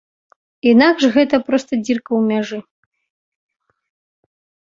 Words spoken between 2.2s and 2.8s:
мяжы.